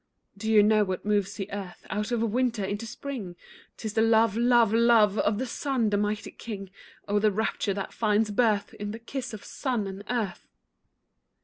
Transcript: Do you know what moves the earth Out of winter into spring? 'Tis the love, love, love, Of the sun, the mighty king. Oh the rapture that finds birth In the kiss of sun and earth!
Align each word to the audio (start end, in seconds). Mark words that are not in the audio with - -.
Do 0.35 0.51
you 0.51 0.63
know 0.63 0.83
what 0.83 1.05
moves 1.05 1.35
the 1.35 1.51
earth 1.53 1.85
Out 1.91 2.11
of 2.11 2.23
winter 2.23 2.65
into 2.65 2.87
spring? 2.87 3.35
'Tis 3.77 3.93
the 3.93 4.01
love, 4.01 4.35
love, 4.35 4.73
love, 4.73 5.19
Of 5.19 5.37
the 5.37 5.45
sun, 5.45 5.91
the 5.91 5.95
mighty 5.97 6.31
king. 6.31 6.71
Oh 7.07 7.19
the 7.19 7.31
rapture 7.31 7.75
that 7.75 7.93
finds 7.93 8.31
birth 8.31 8.73
In 8.73 8.93
the 8.93 8.97
kiss 8.99 9.31
of 9.31 9.45
sun 9.45 9.85
and 9.85 10.03
earth! 10.09 10.47